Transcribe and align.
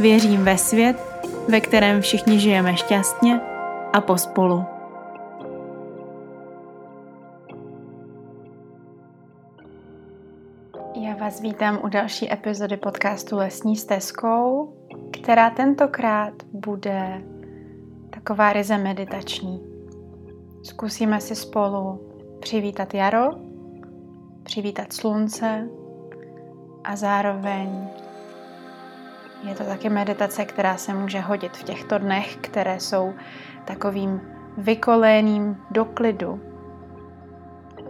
Věřím 0.00 0.44
ve 0.44 0.58
svět, 0.58 0.96
ve 1.48 1.60
kterém 1.60 2.00
všichni 2.00 2.40
žijeme 2.40 2.76
šťastně 2.76 3.40
a 3.92 4.00
pospolu. 4.00 4.64
Já 10.94 11.16
vás 11.20 11.40
vítám 11.40 11.78
u 11.84 11.88
další 11.88 12.32
epizody 12.32 12.76
podcastu 12.76 13.36
Lesní 13.36 13.76
stezkou, 13.76 14.72
která 15.10 15.50
tentokrát 15.50 16.34
bude 16.52 17.22
taková 18.10 18.52
ryze 18.52 18.78
meditační. 18.78 19.62
Zkusíme 20.62 21.20
si 21.20 21.34
spolu 21.34 22.10
přivítat 22.40 22.94
jaro, 22.94 23.28
přivítat 24.42 24.92
slunce 24.92 25.68
a 26.84 26.96
zároveň 26.96 27.88
je 29.42 29.54
to 29.54 29.64
taky 29.64 29.88
meditace, 29.88 30.44
která 30.44 30.76
se 30.76 30.94
může 30.94 31.20
hodit 31.20 31.56
v 31.56 31.62
těchto 31.62 31.98
dnech, 31.98 32.36
které 32.36 32.80
jsou 32.80 33.14
takovým 33.64 34.20
vykoléním 34.58 35.56
do 35.70 35.84
klidu, 35.84 36.40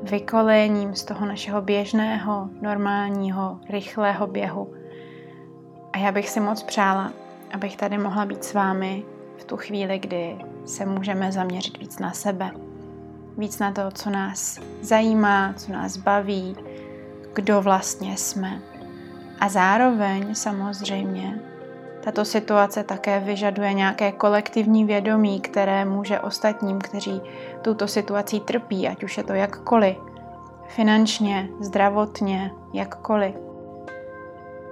vykoléním 0.03 0.95
z 0.95 1.05
toho 1.05 1.27
našeho 1.27 1.63
běžného, 1.63 2.49
normálního, 2.61 3.61
rychlého 3.71 4.27
běhu. 4.27 4.75
A 5.93 5.99
já 5.99 6.13
bych 6.13 6.29
si 6.29 6.41
moc 6.41 6.63
přála, 6.63 7.13
abych 7.55 7.77
tady 7.77 7.99
mohla 7.99 8.27
být 8.27 8.45
s 8.45 8.55
vámi 8.55 9.05
v 9.39 9.45
tu 9.45 9.57
chvíli, 9.57 9.99
kdy 9.99 10.37
se 10.67 10.87
můžeme 10.87 11.33
zaměřit 11.33 11.79
víc 11.79 11.99
na 11.99 12.13
sebe, 12.13 12.51
víc 13.39 13.59
na 13.59 13.73
to, 13.73 13.91
co 13.91 14.11
nás 14.11 14.61
zajímá, 14.81 15.53
co 15.53 15.73
nás 15.73 15.97
baví, 15.97 16.57
kdo 17.35 17.63
vlastně 17.63 18.17
jsme. 18.17 18.61
A 19.41 19.49
zároveň 19.49 20.35
samozřejmě 20.35 21.39
tato 22.05 22.25
situace 22.25 22.85
také 22.85 23.21
vyžaduje 23.21 23.73
nějaké 23.73 24.13
kolektivní 24.13 24.85
vědomí, 24.85 25.41
které 25.41 25.85
může 25.85 26.21
ostatním, 26.21 26.79
kteří 26.79 27.21
tuto 27.63 27.89
situací 27.89 28.41
trpí, 28.41 28.89
ať 28.89 29.05
už 29.05 29.17
je 29.17 29.25
to 29.25 29.33
jakkoliv, 29.33 29.97
finančně, 30.67 31.49
zdravotně, 31.61 32.51
jakkoliv, 32.73 33.35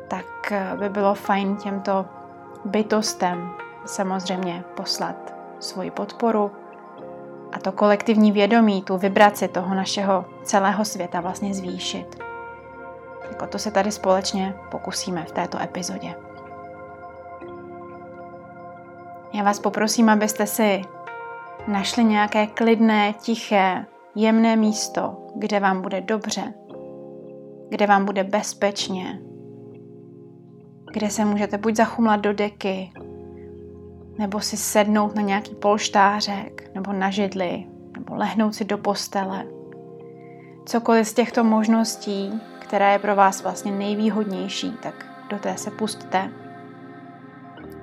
tak 0.08 0.52
by 0.78 0.88
bylo 0.88 1.14
fajn 1.14 1.56
těmto 1.56 2.06
bytostem 2.64 3.50
samozřejmě 3.86 4.64
poslat 4.76 5.34
svoji 5.60 5.90
podporu 5.90 6.50
a 7.52 7.58
to 7.58 7.72
kolektivní 7.72 8.32
vědomí, 8.32 8.82
tu 8.82 8.96
vibraci 8.96 9.48
toho 9.48 9.74
našeho 9.74 10.24
celého 10.42 10.84
světa 10.84 11.20
vlastně 11.20 11.54
zvýšit. 11.54 12.25
Jako 13.30 13.46
to 13.46 13.58
se 13.58 13.70
tady 13.70 13.92
společně 13.92 14.54
pokusíme 14.70 15.24
v 15.24 15.32
této 15.32 15.60
epizodě. 15.62 16.14
Já 19.32 19.42
vás 19.42 19.60
poprosím, 19.60 20.08
abyste 20.08 20.46
si 20.46 20.82
našli 21.68 22.04
nějaké 22.04 22.46
klidné, 22.46 23.12
tiché, 23.12 23.86
jemné 24.14 24.56
místo, 24.56 25.16
kde 25.34 25.60
vám 25.60 25.82
bude 25.82 26.00
dobře, 26.00 26.54
kde 27.68 27.86
vám 27.86 28.04
bude 28.04 28.24
bezpečně, 28.24 29.22
kde 30.92 31.10
se 31.10 31.24
můžete 31.24 31.58
buď 31.58 31.76
zachumlat 31.76 32.20
do 32.20 32.32
deky, 32.32 32.92
nebo 34.18 34.40
si 34.40 34.56
sednout 34.56 35.14
na 35.14 35.22
nějaký 35.22 35.54
polštářek, 35.54 36.70
nebo 36.74 36.92
na 36.92 37.10
židli, 37.10 37.66
nebo 37.98 38.14
lehnout 38.14 38.54
si 38.54 38.64
do 38.64 38.78
postele. 38.78 39.46
Cokoliv 40.66 41.08
z 41.08 41.14
těchto 41.14 41.44
možností, 41.44 42.40
která 42.66 42.92
je 42.92 42.98
pro 42.98 43.16
vás 43.16 43.42
vlastně 43.42 43.72
nejvýhodnější, 43.72 44.72
tak 44.82 45.06
do 45.30 45.38
té 45.38 45.56
se 45.56 45.70
pustte. 45.70 46.30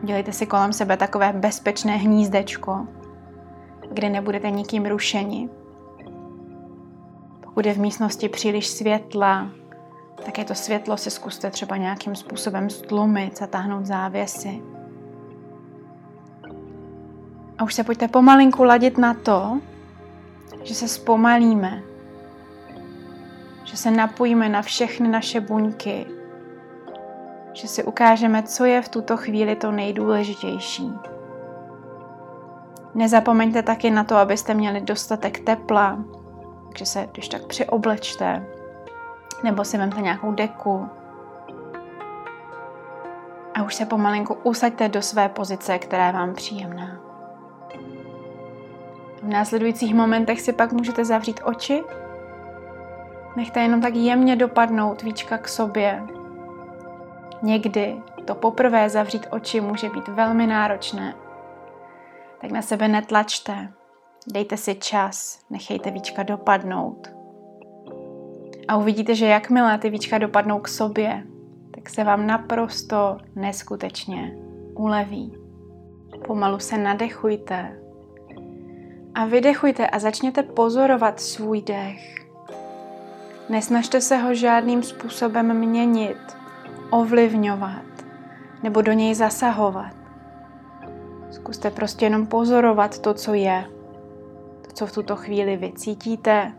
Dělejte 0.03 0.31
si 0.33 0.45
kolem 0.45 0.73
sebe 0.73 0.97
takové 0.97 1.33
bezpečné 1.33 1.95
hnízdečko, 1.95 2.88
kde 3.91 4.09
nebudete 4.09 4.51
nikým 4.51 4.85
rušeni. 4.85 5.49
Pokud 7.43 7.66
je 7.66 7.73
v 7.73 7.79
místnosti 7.79 8.29
příliš 8.29 8.67
světla, 8.67 9.49
tak 10.25 10.38
je 10.38 10.45
to 10.45 10.55
světlo 10.55 10.97
si 10.97 11.11
zkuste 11.11 11.51
třeba 11.51 11.77
nějakým 11.77 12.16
způsobem 12.16 12.69
stlumit, 12.69 13.38
zatáhnout 13.38 13.85
závěsy. 13.85 14.61
A 17.57 17.63
už 17.63 17.73
se 17.73 17.83
pojďte 17.83 18.07
pomalinku 18.07 18.63
ladit 18.63 18.97
na 18.97 19.13
to, 19.13 19.59
že 20.63 20.75
se 20.75 20.88
zpomalíme, 20.88 21.83
že 23.63 23.78
se 23.78 23.91
napojíme 23.91 24.50
na 24.50 24.62
všechny 24.62 25.07
naše 25.07 25.40
buňky, 25.40 26.06
že 27.53 27.68
si 27.68 27.84
ukážeme, 27.84 28.44
co 28.44 28.66
je 28.66 28.81
v 28.81 28.90
tuto 28.90 29.18
chvíli 29.18 29.56
to 29.56 29.72
nejdůležitější. 29.72 30.94
Nezapomeňte 32.96 33.63
taky 33.63 33.90
na 33.90 34.03
to, 34.03 34.16
abyste 34.16 34.53
měli 34.53 34.81
dostatek 34.81 35.40
tepla, 35.40 36.00
takže 36.68 36.85
se 36.85 37.09
když 37.12 37.28
tak 37.28 37.46
přioblečte, 37.46 38.46
nebo 39.44 39.63
si 39.66 39.78
vemte 39.78 40.02
nějakou 40.02 40.31
deku. 40.31 40.88
A 43.53 43.63
už 43.63 43.75
se 43.75 43.85
pomalinku 43.85 44.34
usaďte 44.44 44.90
do 44.90 45.02
své 45.02 45.29
pozice, 45.29 45.79
která 45.79 46.07
je 46.07 46.13
vám 46.13 46.34
příjemná. 46.34 47.00
V 49.23 49.28
následujících 49.28 49.96
momentech 49.96 50.41
si 50.41 50.53
pak 50.53 50.72
můžete 50.72 51.06
zavřít 51.06 51.40
oči 51.44 51.84
Nechte 53.35 53.59
jenom 53.59 53.81
tak 53.81 53.95
jemně 53.95 54.35
dopadnout 54.35 55.01
víčka 55.01 55.38
k 55.38 55.47
sobě. 55.47 56.03
Někdy 57.41 57.95
to 58.25 58.35
poprvé 58.35 58.89
zavřít 58.89 59.27
oči 59.29 59.61
může 59.61 59.89
být 59.89 60.07
velmi 60.07 60.47
náročné. 60.47 61.16
Tak 62.41 62.51
na 62.51 62.61
sebe 62.61 62.88
netlačte. 62.88 63.73
Dejte 64.33 64.57
si 64.57 64.75
čas, 64.75 65.39
nechejte 65.49 65.91
víčka 65.91 66.23
dopadnout. 66.23 67.07
A 68.67 68.77
uvidíte, 68.77 69.16
že 69.16 69.25
jakmile 69.25 69.77
ty 69.77 69.89
víčka 69.89 70.17
dopadnou 70.17 70.59
k 70.59 70.67
sobě, 70.67 71.23
tak 71.75 71.89
se 71.89 72.03
vám 72.03 72.27
naprosto 72.27 73.17
neskutečně 73.35 74.38
uleví. 74.75 75.38
Pomalu 76.27 76.59
se 76.59 76.77
nadechujte 76.77 77.79
a 79.16 79.25
vydechujte 79.25 79.88
a 79.88 79.99
začněte 79.99 80.43
pozorovat 80.43 81.19
svůj 81.19 81.61
dech. 81.61 82.22
Nesnažte 83.53 84.02
se 84.02 84.18
ho 84.18 84.34
žádným 84.34 84.84
způsobem 84.84 85.58
měnit, 85.58 86.38
ovlivňovat 86.90 87.86
nebo 88.64 88.82
do 88.82 88.91
něj 88.91 89.16
zasahovat. 89.16 89.94
Zkuste 91.32 91.72
prostě 91.72 92.05
jenom 92.05 92.28
pozorovat 92.28 93.00
to, 93.00 93.14
co 93.14 93.34
je, 93.34 93.66
to, 94.61 94.72
co 94.73 94.85
v 94.85 94.91
tuto 94.91 95.16
chvíli 95.16 95.58
vy 95.58 95.72
cítíte, 95.76 96.53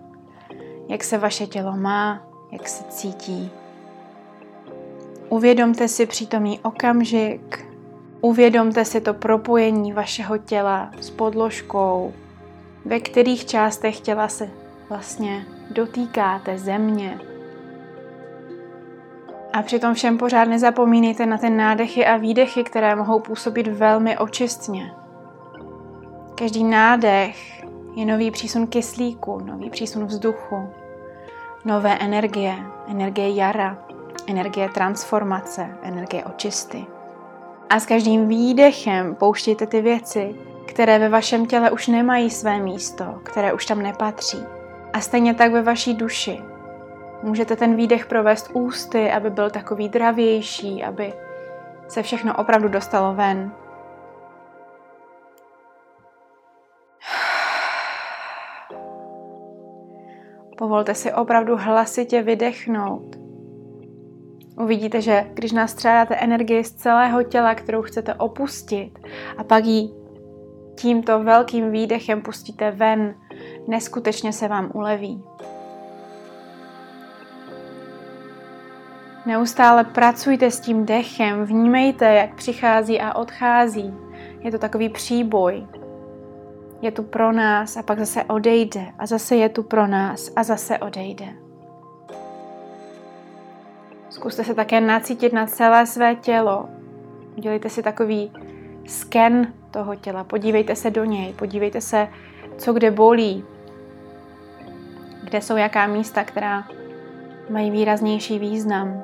jak 0.88 1.04
se 1.04 1.18
vaše 1.18 1.46
tělo 1.46 1.76
má, 1.76 2.22
jak 2.52 2.68
se 2.68 2.84
cítí. 2.84 3.50
Uvědomte 5.28 5.88
si 5.88 6.06
přítomný 6.06 6.60
okamžik, 6.60 7.66
uvědomte 8.20 8.84
si 8.84 9.00
to 9.00 9.14
propojení 9.14 9.92
vašeho 9.92 10.38
těla 10.38 10.90
s 11.00 11.10
podložkou, 11.10 12.12
ve 12.84 13.00
kterých 13.00 13.44
částech 13.44 14.00
těla 14.00 14.28
se 14.28 14.63
vlastně 14.94 15.46
dotýkáte 15.70 16.58
země. 16.58 17.20
A 19.52 19.62
přitom 19.62 19.94
všem 19.94 20.18
pořád 20.18 20.44
nezapomínejte 20.44 21.26
na 21.26 21.38
ty 21.38 21.50
nádechy 21.50 22.06
a 22.06 22.16
výdechy, 22.16 22.64
které 22.64 22.94
mohou 22.96 23.20
působit 23.20 23.66
velmi 23.66 24.18
očistně. 24.18 24.92
Každý 26.34 26.64
nádech 26.64 27.64
je 27.94 28.06
nový 28.06 28.30
přísun 28.30 28.66
kyslíku, 28.66 29.40
nový 29.44 29.70
přísun 29.70 30.04
vzduchu, 30.04 30.68
nové 31.64 31.98
energie, 31.98 32.56
energie 32.88 33.34
jara, 33.34 33.78
energie 34.26 34.68
transformace, 34.68 35.78
energie 35.82 36.24
očisty. 36.24 36.86
A 37.70 37.80
s 37.80 37.86
každým 37.86 38.28
výdechem 38.28 39.14
pouštějte 39.14 39.66
ty 39.66 39.80
věci, 39.80 40.34
které 40.66 40.98
ve 40.98 41.08
vašem 41.08 41.46
těle 41.46 41.70
už 41.70 41.88
nemají 41.88 42.30
své 42.30 42.60
místo, 42.60 43.04
které 43.24 43.52
už 43.52 43.66
tam 43.66 43.82
nepatří. 43.82 44.53
A 44.94 45.00
stejně 45.00 45.34
tak 45.34 45.52
ve 45.52 45.62
vaší 45.62 45.94
duši. 45.94 46.42
Můžete 47.22 47.56
ten 47.56 47.76
výdech 47.76 48.06
provést 48.06 48.50
ústy, 48.52 49.10
aby 49.10 49.30
byl 49.30 49.50
takový 49.50 49.88
dravější, 49.88 50.84
aby 50.84 51.12
se 51.88 52.02
všechno 52.02 52.36
opravdu 52.36 52.68
dostalo 52.68 53.14
ven. 53.14 53.52
Povolte 60.58 60.94
si 60.94 61.12
opravdu 61.12 61.56
hlasitě 61.56 62.22
vydechnout. 62.22 63.16
Uvidíte, 64.58 65.00
že 65.00 65.30
když 65.34 65.52
nastřádáte 65.52 66.16
energii 66.16 66.64
z 66.64 66.74
celého 66.74 67.22
těla, 67.22 67.54
kterou 67.54 67.82
chcete 67.82 68.14
opustit, 68.14 68.98
a 69.38 69.44
pak 69.44 69.64
ji 69.64 69.88
tímto 70.78 71.22
velkým 71.22 71.70
výdechem 71.70 72.22
pustíte 72.22 72.70
ven, 72.70 73.14
neskutečně 73.66 74.32
se 74.32 74.48
vám 74.48 74.70
uleví. 74.74 75.24
Neustále 79.26 79.84
pracujte 79.84 80.50
s 80.50 80.60
tím 80.60 80.86
dechem, 80.86 81.44
vnímejte, 81.44 82.14
jak 82.14 82.34
přichází 82.34 83.00
a 83.00 83.14
odchází. 83.14 83.94
Je 84.40 84.50
to 84.50 84.58
takový 84.58 84.88
příboj. 84.88 85.66
Je 86.82 86.92
tu 86.92 87.02
pro 87.02 87.32
nás 87.32 87.76
a 87.76 87.82
pak 87.82 87.98
zase 87.98 88.24
odejde 88.24 88.86
a 88.98 89.06
zase 89.06 89.36
je 89.36 89.48
tu 89.48 89.62
pro 89.62 89.86
nás 89.86 90.30
a 90.36 90.42
zase 90.42 90.78
odejde. 90.78 91.26
Zkuste 94.10 94.44
se 94.44 94.54
také 94.54 94.80
nacítit 94.80 95.32
na 95.32 95.46
celé 95.46 95.86
své 95.86 96.14
tělo. 96.14 96.68
Udělejte 97.36 97.70
si 97.70 97.82
takový 97.82 98.32
sken 98.86 99.52
toho 99.70 99.94
těla, 99.94 100.24
podívejte 100.24 100.76
se 100.76 100.90
do 100.90 101.04
něj, 101.04 101.32
podívejte 101.32 101.80
se, 101.80 102.08
co 102.58 102.72
kde 102.72 102.90
bolí, 102.90 103.44
kde 105.24 105.40
jsou 105.40 105.56
jaká 105.56 105.86
místa, 105.86 106.24
která 106.24 106.64
mají 107.50 107.70
výraznější 107.70 108.38
význam 108.38 109.02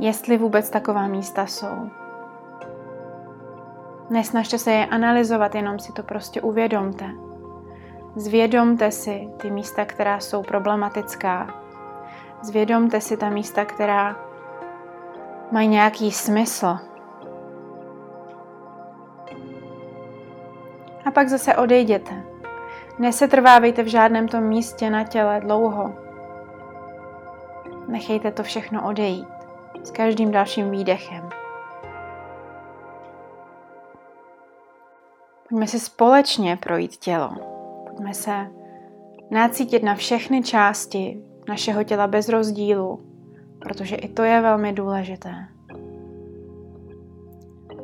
jestli 0.00 0.38
vůbec 0.38 0.70
taková 0.70 1.08
místa 1.08 1.46
jsou. 1.46 1.90
Nesnažte 4.10 4.58
se 4.58 4.70
je 4.70 4.86
analyzovat, 4.86 5.54
jenom 5.54 5.78
si 5.78 5.92
to 5.92 6.02
prostě 6.02 6.40
uvědomte. 6.40 7.04
Zvědomte 8.16 8.90
si 8.90 9.28
ty 9.36 9.50
místa, 9.50 9.84
která 9.84 10.20
jsou 10.20 10.42
problematická. 10.42 11.54
Zvědomte 12.42 13.00
si 13.00 13.16
ta 13.16 13.30
místa, 13.30 13.64
která 13.64 14.16
mají 15.52 15.68
nějaký 15.68 16.12
smysl. 16.12 16.78
A 21.04 21.10
pak 21.14 21.28
zase 21.28 21.56
odejděte. 21.56 22.29
Nesetrvávejte 23.00 23.82
v 23.82 23.86
žádném 23.86 24.28
tom 24.28 24.44
místě 24.44 24.90
na 24.90 25.04
těle 25.04 25.40
dlouho. 25.40 25.94
Nechejte 27.88 28.30
to 28.30 28.42
všechno 28.42 28.88
odejít 28.88 29.28
s 29.84 29.90
každým 29.90 30.30
dalším 30.30 30.70
výdechem. 30.70 31.28
Pojďme 35.48 35.66
si 35.66 35.80
společně 35.80 36.56
projít 36.56 36.96
tělo. 36.96 37.30
Pojďme 37.86 38.14
se 38.14 38.50
nacítit 39.30 39.82
na 39.82 39.94
všechny 39.94 40.42
části 40.42 41.22
našeho 41.48 41.84
těla 41.84 42.06
bez 42.06 42.28
rozdílu, 42.28 43.00
protože 43.58 43.96
i 43.96 44.08
to 44.08 44.22
je 44.22 44.40
velmi 44.40 44.72
důležité. 44.72 45.34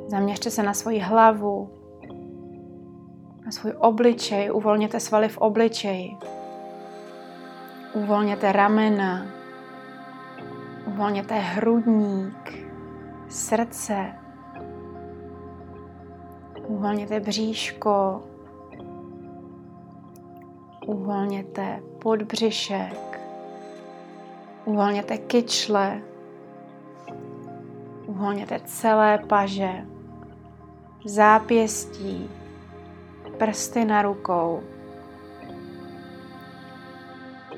Zaměřte 0.06 0.50
se 0.50 0.62
na 0.62 0.74
svoji 0.74 0.98
hlavu, 0.98 1.75
na 3.46 3.52
svůj 3.52 3.72
obličej, 3.78 4.52
uvolněte 4.52 5.00
svaly 5.00 5.28
v 5.28 5.38
obličeji, 5.38 6.16
uvolněte 7.94 8.52
ramena, 8.52 9.26
Uvolněte 10.86 11.34
hrudník, 11.34 12.68
srdce. 13.28 14.12
Uvolněte 16.66 17.20
bříško. 17.20 18.22
Uvolněte 20.86 21.82
podbřišek. 22.02 23.20
Uvolněte 24.64 25.18
kyčle. 25.18 26.02
Uvolněte 28.06 28.60
celé 28.64 29.18
paže, 29.18 29.86
zápěstí, 31.04 32.30
prsty 33.38 33.84
na 33.84 34.02
rukou. 34.02 34.62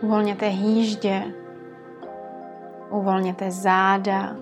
Uvolněte 0.03 0.47
hýždě, 0.47 1.25
Uvolněte 2.91 3.51
záda. 3.51 4.37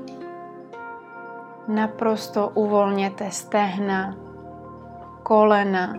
Naprosto 1.69 2.49
uvolněte 2.49 3.31
stehna, 3.31 4.17
kolena, 5.23 5.95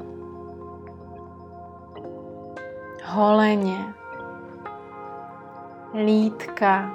holeně, 3.06 3.94
lítka, 5.94 6.92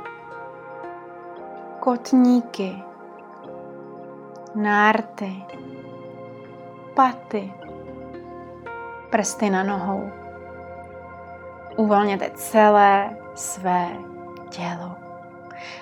kotníky, 1.80 2.82
nárty, 4.54 5.44
paty, 6.94 7.52
prsty 9.12 9.50
na 9.50 9.62
nohou. 9.62 10.10
Uvolněte 11.76 12.30
celé 12.34 13.16
své 13.34 13.88
tělo. 14.50 14.96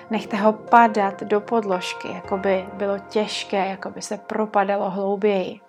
Nechte 0.09 0.37
ho 0.37 0.53
padat 0.53 1.23
do 1.23 1.41
podložky, 1.41 2.07
jako 2.07 2.37
by 2.37 2.65
bylo 2.73 2.97
těžké, 2.99 3.69
jako 3.69 3.89
by 3.89 4.01
se 4.01 4.17
propadalo 4.17 4.89
hlouběji. 4.89 5.59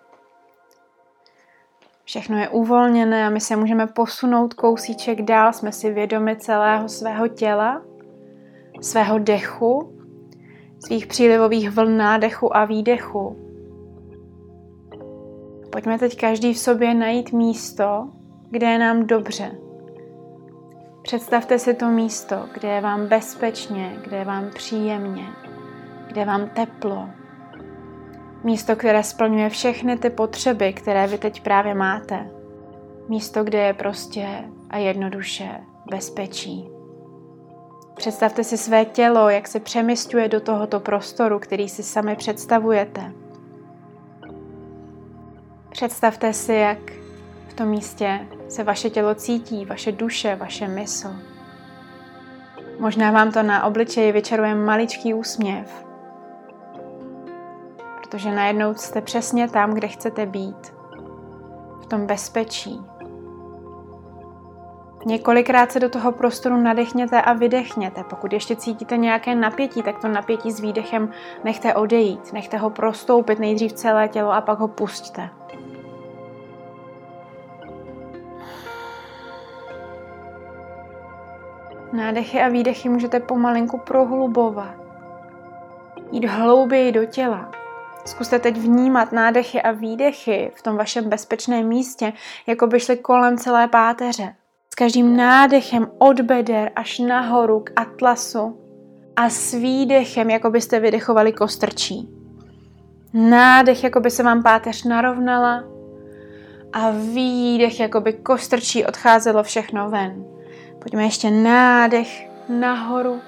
Všechno 2.04 2.38
je 2.38 2.48
uvolněné 2.48 3.26
a 3.26 3.30
my 3.30 3.40
se 3.40 3.56
můžeme 3.56 3.86
posunout 3.86 4.54
kousíček 4.54 5.22
dál. 5.22 5.52
Jsme 5.52 5.72
si 5.72 5.92
vědomi 5.92 6.36
celého 6.36 6.88
svého 6.88 7.28
těla, 7.28 7.82
svého 8.80 9.18
dechu, 9.18 9.98
svých 10.86 11.06
přílivových 11.06 11.70
vln 11.70 11.96
nádechu 11.96 12.56
a 12.56 12.64
výdechu. 12.64 13.51
Pojďme 15.72 15.98
teď 15.98 16.20
každý 16.20 16.54
v 16.54 16.58
sobě 16.58 16.94
najít 16.94 17.32
místo, 17.32 18.08
kde 18.50 18.66
je 18.66 18.78
nám 18.78 19.06
dobře, 19.06 19.52
Představte 21.02 21.58
si 21.58 21.74
to 21.74 21.88
místo, 21.88 22.48
kde 22.54 22.68
je 22.68 22.80
vám 22.80 23.06
bezpečně, 23.06 23.96
kde 24.04 24.16
je 24.16 24.24
vám 24.24 24.50
příjemně, 24.54 25.26
kde 26.06 26.20
je 26.20 26.24
vám 26.24 26.48
teplo. 26.48 27.08
Místo, 28.44 28.76
které 28.76 29.02
splňuje 29.02 29.48
všechny 29.48 29.96
ty 29.96 30.10
potřeby, 30.10 30.72
které 30.72 31.06
vy 31.06 31.18
teď 31.18 31.42
právě 31.42 31.74
máte. 31.74 32.30
Místo, 33.08 33.44
kde 33.44 33.58
je 33.58 33.74
prostě 33.74 34.26
a 34.70 34.78
jednoduše 34.78 35.48
bezpečí. 35.90 36.68
Představte 37.94 38.44
si 38.44 38.58
své 38.58 38.84
tělo, 38.84 39.28
jak 39.28 39.48
se 39.48 39.60
přemysťuje 39.60 40.28
do 40.28 40.40
tohoto 40.40 40.80
prostoru, 40.80 41.38
který 41.38 41.68
si 41.68 41.82
sami 41.82 42.16
představujete. 42.16 43.12
Představte 45.82 46.32
si, 46.32 46.54
jak 46.54 46.78
v 47.48 47.54
tom 47.54 47.68
místě 47.68 48.28
se 48.48 48.64
vaše 48.64 48.90
tělo 48.90 49.14
cítí, 49.14 49.64
vaše 49.64 49.92
duše, 49.92 50.36
vaše 50.36 50.68
mysl. 50.68 51.16
Možná 52.78 53.10
vám 53.10 53.32
to 53.32 53.42
na 53.42 53.64
obličeji 53.64 54.12
vyčaruje 54.12 54.54
maličký 54.54 55.14
úsměv, 55.14 55.86
protože 57.96 58.30
najednou 58.30 58.74
jste 58.74 59.00
přesně 59.00 59.48
tam, 59.48 59.74
kde 59.74 59.88
chcete 59.88 60.26
být, 60.26 60.74
v 61.82 61.86
tom 61.86 62.06
bezpečí. 62.06 62.80
Několikrát 65.06 65.72
se 65.72 65.80
do 65.80 65.88
toho 65.88 66.12
prostoru 66.12 66.56
nadechněte 66.56 67.22
a 67.22 67.32
vydechněte. 67.32 68.04
Pokud 68.04 68.32
ještě 68.32 68.56
cítíte 68.56 68.96
nějaké 68.96 69.34
napětí, 69.34 69.82
tak 69.82 69.98
to 69.98 70.08
napětí 70.08 70.52
s 70.52 70.60
výdechem 70.60 71.10
nechte 71.44 71.74
odejít, 71.74 72.32
nechte 72.32 72.56
ho 72.56 72.70
prostoupit 72.70 73.38
nejdřív 73.38 73.72
celé 73.72 74.08
tělo 74.08 74.32
a 74.32 74.40
pak 74.40 74.58
ho 74.58 74.68
pusťte. 74.68 75.30
Nádechy 81.92 82.40
a 82.40 82.48
výdechy 82.48 82.88
můžete 82.88 83.20
pomalinku 83.20 83.78
prohlubovat. 83.78 84.74
Jít 86.12 86.24
hlouběji 86.24 86.92
do 86.92 87.04
těla. 87.04 87.50
Zkuste 88.04 88.38
teď 88.38 88.56
vnímat 88.56 89.12
nádechy 89.12 89.62
a 89.62 89.72
výdechy 89.72 90.52
v 90.54 90.62
tom 90.62 90.76
vašem 90.76 91.08
bezpečném 91.08 91.68
místě, 91.68 92.12
jako 92.46 92.66
by 92.66 92.80
šly 92.80 92.96
kolem 92.96 93.38
celé 93.38 93.68
páteře. 93.68 94.34
S 94.70 94.74
každým 94.74 95.16
nádechem 95.16 95.90
od 95.98 96.20
beder 96.20 96.72
až 96.76 96.98
nahoru 96.98 97.60
k 97.60 97.72
atlasu 97.76 98.58
a 99.16 99.28
s 99.28 99.52
výdechem, 99.54 100.30
jako 100.30 100.50
byste 100.50 100.80
vydechovali 100.80 101.32
kostrčí. 101.32 102.08
Nádech, 103.14 103.84
jako 103.84 104.00
by 104.00 104.10
se 104.10 104.22
vám 104.22 104.42
páteř 104.42 104.84
narovnala 104.84 105.64
a 106.72 106.90
výdech, 106.90 107.80
jako 107.80 108.00
by 108.00 108.12
kostrčí 108.12 108.86
odcházelo 108.86 109.42
všechno 109.42 109.90
ven. 109.90 110.31
Pojďme 110.82 111.02
ještě 111.02 111.30
nádech 111.30 112.30
nahoru 112.48 113.20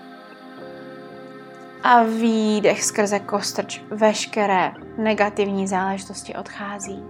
A 1.83 2.03
výdech 2.03 2.85
skrze 2.85 3.21
kostrč 3.21 3.81
veškeré 3.91 4.73
negativní 4.99 5.67
záležitosti 5.67 6.35
odchází. 6.35 7.05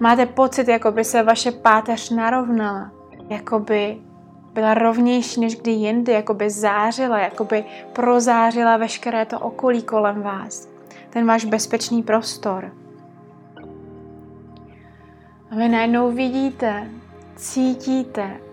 Máte 0.00 0.26
pocit, 0.26 0.68
jako 0.68 0.92
by 0.92 1.04
se 1.04 1.22
vaše 1.22 1.50
páteř 1.50 2.10
narovnala, 2.10 2.90
jako 3.28 3.58
by 3.58 3.98
byla 4.52 4.74
rovnější 4.74 5.40
než 5.40 5.56
kdy 5.56 5.70
jindy, 5.70 6.12
jako 6.12 6.34
by 6.34 6.50
zářila, 6.50 7.18
jako 7.18 7.44
by 7.44 7.64
prozářila 7.92 8.76
veškeré 8.76 9.26
to 9.26 9.40
okolí 9.40 9.82
kolem 9.82 10.22
vás. 10.22 10.68
Ten 11.10 11.26
váš 11.26 11.44
bezpečný 11.44 12.02
prostor. 12.02 12.72
A 15.50 15.56
vy 15.56 15.68
najednou 15.68 16.12
vidíte, 16.12 16.90
cítíte 17.36 18.45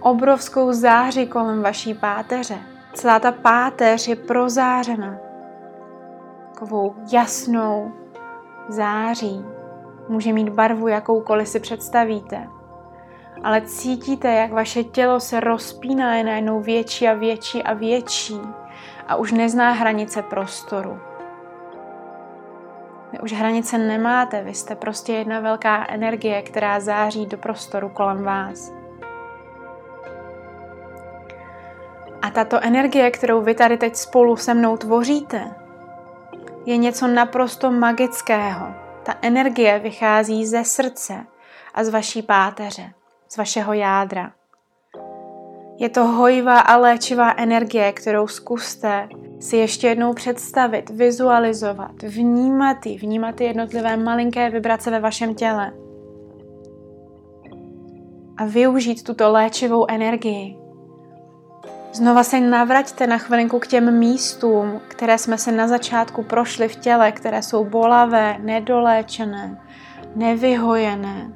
obrovskou 0.00 0.72
záři 0.72 1.26
kolem 1.26 1.62
vaší 1.62 1.94
páteře. 1.94 2.58
Celá 2.94 3.18
ta 3.18 3.32
páteř 3.32 4.08
je 4.08 4.16
prozářena 4.16 5.28
takovou 6.58 6.94
jasnou 7.12 7.92
září. 8.68 9.44
Může 10.08 10.32
mít 10.32 10.48
barvu 10.48 10.88
jakoukoliv 10.88 11.48
si 11.48 11.60
představíte. 11.60 12.48
Ale 13.44 13.60
cítíte, 13.60 14.32
jak 14.32 14.52
vaše 14.52 14.84
tělo 14.84 15.20
se 15.20 15.40
rozpíná, 15.40 16.14
je 16.14 16.24
najednou 16.24 16.60
větší 16.60 17.08
a 17.08 17.14
větší 17.14 17.62
a 17.62 17.74
větší 17.74 18.40
a 19.08 19.16
už 19.16 19.32
nezná 19.32 19.72
hranice 19.72 20.22
prostoru. 20.22 20.98
Vy 23.12 23.18
už 23.18 23.32
hranice 23.32 23.78
nemáte, 23.78 24.42
vy 24.42 24.54
jste 24.54 24.76
prostě 24.76 25.12
jedna 25.12 25.40
velká 25.40 25.86
energie, 25.88 26.42
která 26.42 26.80
září 26.80 27.26
do 27.26 27.38
prostoru 27.38 27.88
kolem 27.88 28.22
vás. 28.24 28.77
A 32.28 32.30
tato 32.30 32.64
energie, 32.64 33.10
kterou 33.10 33.42
vy 33.42 33.54
tady 33.54 33.76
teď 33.76 33.96
spolu 33.96 34.36
se 34.36 34.54
mnou 34.54 34.76
tvoříte, 34.76 35.54
je 36.66 36.76
něco 36.76 37.06
naprosto 37.06 37.70
magického. 37.70 38.66
Ta 39.02 39.14
energie 39.22 39.78
vychází 39.78 40.46
ze 40.46 40.64
srdce 40.64 41.14
a 41.74 41.84
z 41.84 41.88
vaší 41.88 42.22
páteře, 42.22 42.92
z 43.28 43.36
vašeho 43.36 43.72
jádra. 43.72 44.32
Je 45.78 45.88
to 45.88 46.04
hojivá 46.04 46.60
a 46.60 46.76
léčivá 46.76 47.34
energie, 47.36 47.92
kterou 47.92 48.26
zkuste 48.26 49.08
si 49.40 49.56
ještě 49.56 49.88
jednou 49.88 50.14
představit, 50.14 50.90
vizualizovat, 50.90 52.02
vnímat 52.02 52.86
ji, 52.86 52.98
vnímat 52.98 53.40
jednotlivé 53.40 53.96
malinké 53.96 54.50
vibrace 54.50 54.90
ve 54.90 55.00
vašem 55.00 55.34
těle. 55.34 55.72
A 58.36 58.44
využít 58.44 59.04
tuto 59.04 59.32
léčivou 59.32 59.86
energii. 59.90 60.57
Znova 61.92 62.24
se 62.24 62.40
navraťte 62.40 63.06
na 63.06 63.18
chvilinku 63.18 63.58
k 63.58 63.66
těm 63.66 63.98
místům, 63.98 64.80
které 64.88 65.18
jsme 65.18 65.38
se 65.38 65.52
na 65.52 65.68
začátku 65.68 66.22
prošli 66.22 66.68
v 66.68 66.76
těle, 66.76 67.12
které 67.12 67.42
jsou 67.42 67.64
bolavé, 67.64 68.36
nedoléčené, 68.38 69.60
nevyhojené 70.16 71.32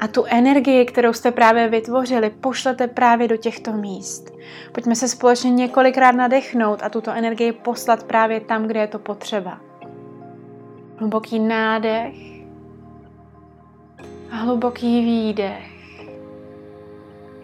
a 0.00 0.08
tu 0.08 0.24
energii, 0.24 0.84
kterou 0.84 1.12
jste 1.12 1.30
právě 1.30 1.68
vytvořili, 1.68 2.30
pošlete 2.30 2.86
právě 2.86 3.28
do 3.28 3.36
těchto 3.36 3.72
míst. 3.72 4.30
Pojďme 4.72 4.96
se 4.96 5.08
společně 5.08 5.50
několikrát 5.50 6.12
nadechnout 6.12 6.82
a 6.82 6.88
tuto 6.88 7.10
energii 7.10 7.52
poslat 7.52 8.04
právě 8.04 8.40
tam, 8.40 8.66
kde 8.66 8.80
je 8.80 8.86
to 8.86 8.98
potřeba. 8.98 9.60
Hluboký 10.96 11.38
nádech 11.38 12.14
a 14.30 14.36
hluboký 14.36 15.04
výdech. 15.04 15.79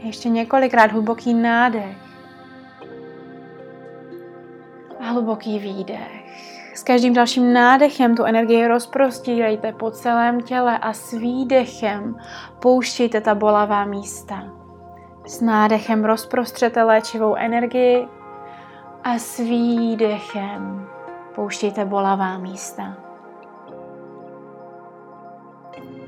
Ještě 0.06 0.28
několikrát 0.28 0.92
hluboký 0.92 1.34
nádech 1.34 1.96
a 5.00 5.04
hluboký 5.04 5.58
výdech. 5.58 6.24
S 6.74 6.82
každým 6.82 7.14
dalším 7.14 7.52
nádechem 7.52 8.16
tu 8.16 8.24
energii 8.24 8.66
rozprostírejte 8.66 9.72
po 9.72 9.90
celém 9.90 10.40
těle 10.40 10.78
a 10.78 10.92
s 10.92 11.12
výdechem 11.12 12.16
pouštějte 12.62 13.20
ta 13.20 13.34
bolavá 13.34 13.84
místa. 13.84 14.42
S 15.26 15.40
nádechem 15.40 16.04
rozprostřete 16.04 16.82
léčivou 16.82 17.34
energii 17.34 18.08
a 19.04 19.18
s 19.18 19.38
výdechem 19.38 20.88
pouštějte 21.34 21.84
bolavá 21.84 22.38
místa. 22.38 22.96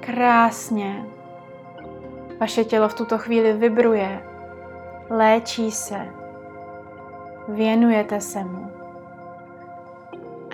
Krásně. 0.01 1.18
Vaše 2.41 2.65
tělo 2.65 2.89
v 2.89 2.95
tuto 2.95 3.19
chvíli 3.19 3.53
vibruje, 3.53 4.23
léčí 5.11 5.71
se, 5.71 6.09
věnujete 7.49 8.21
se 8.21 8.45
mu 8.45 8.71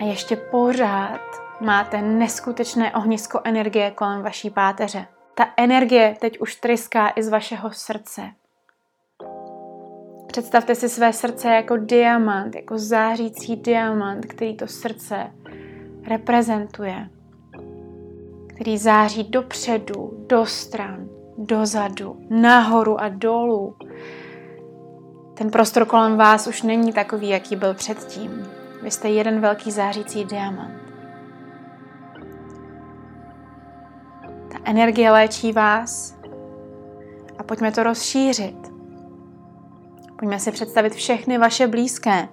a 0.01 0.05
ještě 0.05 0.37
pořád 0.37 1.21
máte 1.61 2.03
neskutečné 2.03 2.95
ohnisko 2.95 3.41
energie 3.45 3.91
kolem 3.91 4.23
vaší 4.23 4.51
páteře. 4.51 5.07
Ta 5.35 5.47
energie 5.57 6.17
teď 6.21 6.41
už 6.41 6.55
tryská 6.55 7.13
i 7.17 7.23
z 7.23 7.29
vašeho 7.29 7.71
srdce. 7.73 8.23
Představte 10.27 10.75
si 10.75 10.89
své 10.89 11.13
srdce 11.13 11.49
jako 11.49 11.77
diamant, 11.77 12.55
jako 12.55 12.79
zářící 12.79 13.57
diamant, 13.57 14.27
který 14.27 14.57
to 14.57 14.67
srdce 14.67 15.31
reprezentuje, 16.09 17.09
který 18.55 18.79
září 18.79 19.25
dopředu, 19.25 20.25
do 20.29 20.47
stran, 20.47 21.09
dozadu, 21.39 22.17
nahoru 22.31 23.01
a 23.01 23.09
dolů. 23.09 23.77
Ten 25.35 25.51
prostor 25.51 25.87
kolem 25.87 26.17
vás 26.17 26.47
už 26.47 26.63
není 26.63 26.93
takový, 26.93 27.29
jaký 27.29 27.57
byl 27.57 27.75
předtím. 27.75 28.47
Vy 28.83 28.91
jste 28.91 29.09
jeden 29.09 29.41
velký 29.41 29.71
zářící 29.71 30.25
diamant. 30.25 30.75
Ta 34.53 34.59
energie 34.65 35.11
léčí 35.11 35.53
vás 35.53 36.17
a 37.39 37.43
pojďme 37.43 37.73
to 37.73 37.83
rozšířit. 37.83 38.73
Pojďme 40.19 40.41
si 40.41 40.53
představit 40.53 40.95
všechny 40.95 41.39
vaše 41.39 41.67
blízké, 41.67 42.29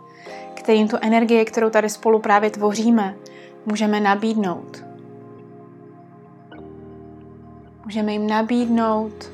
kterým 0.54 0.88
tu 0.88 0.98
energii, 1.02 1.46
kterou 1.46 1.70
tady 1.70 1.90
spolu 1.90 2.20
právě 2.20 2.50
tvoříme, 2.50 3.16
můžeme 3.66 4.00
nabídnout. 4.00 4.91
Můžeme 7.92 8.12
jim 8.14 8.28
nabídnout 8.28 9.32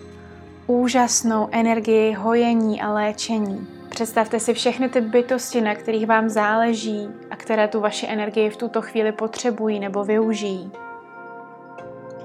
úžasnou 0.67 1.47
energii 1.51 2.13
hojení 2.13 2.81
a 2.81 2.93
léčení. 2.93 3.67
Představte 3.89 4.39
si 4.39 4.53
všechny 4.53 4.89
ty 4.89 5.01
bytosti, 5.01 5.61
na 5.61 5.75
kterých 5.75 6.07
vám 6.07 6.29
záleží 6.29 7.07
a 7.31 7.35
které 7.35 7.67
tu 7.67 7.79
vaši 7.79 8.07
energii 8.09 8.49
v 8.49 8.57
tuto 8.57 8.81
chvíli 8.81 9.11
potřebují 9.11 9.79
nebo 9.79 10.03
využijí. 10.03 10.71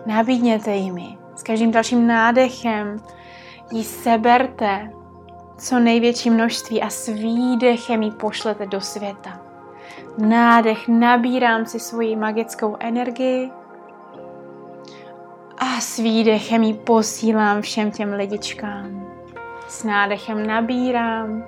Nabídněte 0.07 0.75
jimi. 0.75 1.19
S 1.37 1.43
každým 1.43 1.71
dalším 1.71 2.07
nádechem 2.07 3.01
ji 3.73 3.85
seberte 3.85 4.91
co 5.59 5.79
největší 5.79 6.31
množství 6.31 6.83
a 6.83 6.91
s 6.91 7.09
výdechem 7.09 8.03
ji 8.03 8.11
pošlete 8.11 8.67
do 8.67 8.81
světa. 8.81 9.41
Nádech, 10.19 10.89
nabírám 10.89 11.67
si 11.67 11.81
svoji 11.81 12.17
magickou 12.17 12.77
energii 12.81 13.51
a 15.63 15.81
s 15.81 15.99
výdechem 15.99 16.63
ji 16.63 16.75
posílám 16.75 17.63
všem 17.63 17.91
těm 17.91 18.13
lidičkám. 18.13 19.07
S 19.69 19.85
nádechem 19.85 20.47
nabírám 20.47 21.45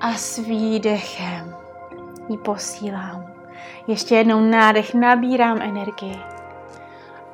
a 0.00 0.12
s 0.12 0.38
výdechem 0.38 1.56
ji 2.28 2.38
posílám. 2.38 3.32
Ještě 3.86 4.14
jednou 4.14 4.40
nádech 4.40 4.94
nabírám 4.94 5.62
energii 5.62 6.16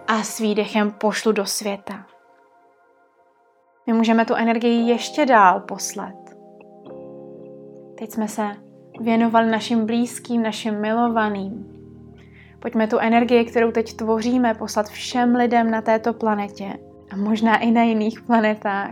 a 0.09 0.23
s 0.23 0.39
výdechem 0.39 0.91
pošlu 0.91 1.33
do 1.33 1.47
světa. 1.47 2.07
My 3.87 3.93
můžeme 3.93 4.25
tu 4.25 4.35
energii 4.35 4.89
ještě 4.89 5.27
dál 5.27 5.61
poslat. 5.61 6.15
Teď 7.99 8.11
jsme 8.11 8.29
se 8.29 8.43
věnovali 9.01 9.51
našim 9.51 9.87
blízkým, 9.87 10.43
našim 10.43 10.81
milovaným. 10.81 11.72
Pojďme 12.63 12.87
tu 12.87 12.99
energii, 12.99 13.45
kterou 13.45 13.71
teď 13.71 13.97
tvoříme, 13.97 14.55
poslat 14.55 14.89
všem 14.89 15.35
lidem 15.35 15.71
na 15.71 15.83
této 15.83 16.13
planetě 16.13 16.73
a 17.13 17.17
možná 17.17 17.59
i 17.59 17.71
na 17.71 17.83
jiných 17.83 18.21
planetách, 18.21 18.91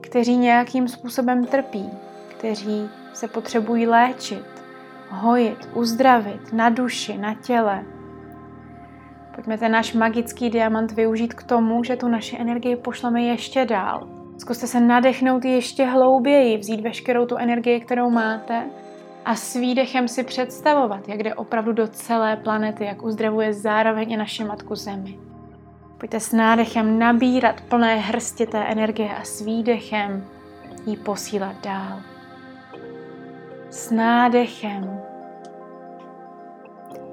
kteří 0.00 0.36
nějakým 0.36 0.88
způsobem 0.88 1.46
trpí, 1.46 1.90
kteří 2.28 2.88
se 3.12 3.28
potřebují 3.28 3.86
léčit, 3.86 4.44
hojit, 5.08 5.68
uzdravit 5.74 6.52
na 6.52 6.68
duši, 6.68 7.18
na 7.18 7.34
těle. 7.34 7.84
Pojďme 9.34 9.58
ten 9.58 9.72
náš 9.72 9.94
magický 9.94 10.50
diamant 10.50 10.92
využít 10.92 11.34
k 11.34 11.42
tomu, 11.42 11.84
že 11.84 11.96
tu 11.96 12.08
naši 12.08 12.36
energii 12.38 12.76
pošleme 12.76 13.22
ještě 13.22 13.64
dál. 13.64 14.08
Zkuste 14.38 14.66
se 14.66 14.80
nadechnout 14.80 15.44
ještě 15.44 15.84
hlouběji, 15.84 16.58
vzít 16.58 16.80
veškerou 16.80 17.26
tu 17.26 17.36
energii, 17.36 17.80
kterou 17.80 18.10
máte 18.10 18.62
a 19.28 19.34
s 19.34 19.54
výdechem 19.54 20.08
si 20.08 20.24
představovat, 20.24 21.08
jak 21.08 21.22
jde 21.22 21.34
opravdu 21.34 21.72
do 21.72 21.88
celé 21.88 22.36
planety, 22.36 22.84
jak 22.84 23.02
uzdravuje 23.02 23.52
zároveň 23.52 24.12
i 24.12 24.16
naši 24.16 24.44
matku 24.44 24.74
Zemi. 24.74 25.18
Pojďte 25.98 26.20
s 26.20 26.32
nádechem 26.32 26.98
nabírat 26.98 27.60
plné 27.60 27.96
hrsti 27.96 28.46
té 28.46 28.64
energie 28.64 29.16
a 29.16 29.24
s 29.24 29.40
výdechem 29.40 30.26
ji 30.86 30.96
posílat 30.96 31.64
dál. 31.64 32.00
S 33.70 33.90
nádechem 33.90 35.00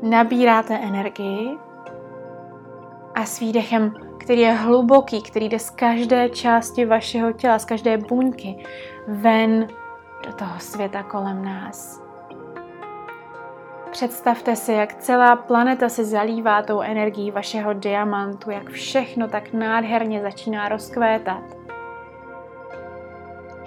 nabíráte 0.02 0.78
energii 0.78 1.58
a 3.16 3.26
s 3.26 3.40
výdechem, 3.40 3.94
který 4.20 4.42
je 4.42 4.54
hluboký, 4.54 5.22
který 5.22 5.50
jde 5.50 5.60
z 5.60 5.70
každé 5.70 6.30
části 6.30 6.86
vašeho 6.86 7.34
těla, 7.34 7.60
z 7.60 7.66
každé 7.66 7.98
buňky 7.98 8.64
ven 9.08 9.68
do 10.28 10.34
toho 10.34 10.60
světa 10.60 11.04
kolem 11.04 11.46
nás. 11.46 12.05
Představte 13.96 14.56
si, 14.56 14.72
jak 14.72 14.94
celá 14.94 15.36
planeta 15.36 15.90
se 15.90 16.06
zalívá 16.06 16.62
tou 16.62 16.82
energií 16.82 17.32
vašeho 17.32 17.74
diamantu, 17.74 18.52
jak 18.52 18.70
všechno 18.70 19.28
tak 19.28 19.54
nádherně 19.54 20.22
začíná 20.22 20.70
rozkvétat. 20.70 21.44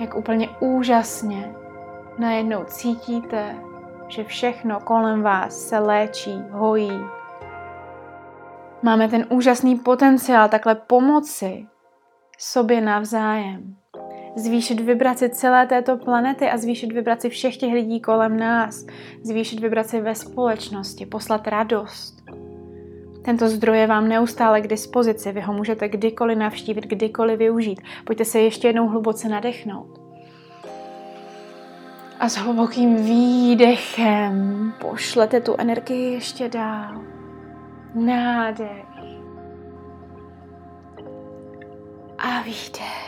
Jak 0.00 0.14
úplně 0.14 0.48
úžasně 0.60 1.54
najednou 2.18 2.64
cítíte, 2.64 3.56
že 4.08 4.24
všechno 4.24 4.80
kolem 4.80 5.22
vás 5.22 5.68
se 5.68 5.78
léčí, 5.78 6.42
hojí. 6.50 7.00
Máme 8.82 9.08
ten 9.08 9.26
úžasný 9.30 9.76
potenciál 9.76 10.48
takhle 10.48 10.74
pomoci 10.74 11.66
sobě 12.38 12.80
navzájem 12.80 13.76
zvýšit 14.38 14.80
vibraci 14.80 15.30
celé 15.30 15.66
této 15.66 15.96
planety 15.96 16.50
a 16.50 16.56
zvýšit 16.56 16.92
vibraci 16.92 17.28
všech 17.28 17.56
těch 17.56 17.72
lidí 17.72 18.00
kolem 18.00 18.36
nás, 18.36 18.86
zvýšit 19.22 19.60
vibraci 19.60 20.00
ve 20.00 20.14
společnosti, 20.14 21.06
poslat 21.06 21.48
radost. 21.48 22.22
Tento 23.24 23.48
zdroj 23.48 23.78
je 23.78 23.86
vám 23.86 24.08
neustále 24.08 24.60
k 24.60 24.66
dispozici, 24.66 25.32
vy 25.32 25.40
ho 25.40 25.52
můžete 25.52 25.88
kdykoliv 25.88 26.38
navštívit, 26.38 26.86
kdykoliv 26.86 27.38
využít. 27.38 27.80
Pojďte 28.04 28.24
se 28.24 28.40
ještě 28.40 28.68
jednou 28.68 28.88
hluboce 28.88 29.28
nadechnout. 29.28 30.00
A 32.20 32.28
s 32.28 32.36
hlubokým 32.36 32.96
výdechem 32.96 34.72
pošlete 34.80 35.40
tu 35.40 35.54
energii 35.58 36.12
ještě 36.12 36.48
dál. 36.48 37.02
Nádech. 37.94 38.86
A 42.18 42.42
výdech 42.42 43.07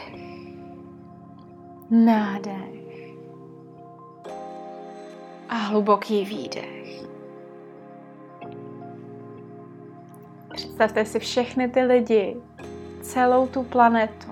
nádech 1.90 3.14
a 5.48 5.54
hluboký 5.54 6.24
výdech. 6.24 7.04
Představte 10.54 11.04
si 11.04 11.18
všechny 11.18 11.68
ty 11.68 11.82
lidi, 11.82 12.36
celou 13.00 13.46
tu 13.46 13.62
planetu, 13.62 14.30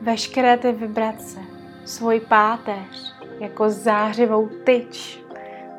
veškeré 0.00 0.56
ty 0.56 0.72
vibrace, 0.72 1.38
svůj 1.84 2.20
páteř 2.20 3.14
jako 3.40 3.70
zářivou 3.70 4.48
tyč, 4.64 5.24